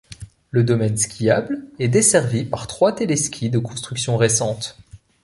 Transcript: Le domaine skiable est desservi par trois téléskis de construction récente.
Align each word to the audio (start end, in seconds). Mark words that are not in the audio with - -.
Le 0.49 0.63
domaine 0.63 0.97
skiable 0.97 1.61
est 1.77 1.87
desservi 1.87 2.43
par 2.43 2.65
trois 2.65 2.91
téléskis 2.91 3.51
de 3.51 3.59
construction 3.59 4.17
récente. 4.17 4.75